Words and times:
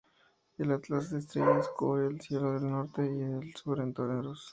El 0.57 0.71
Atlas 0.71 1.11
de 1.11 1.19
Estrellas 1.19 1.69
cubre 1.77 2.07
el 2.07 2.19
cielo 2.19 2.53
del 2.59 2.71
norte 2.71 3.05
y 3.05 3.19
del 3.19 3.53
sur 3.53 3.79
enteros. 3.81 4.49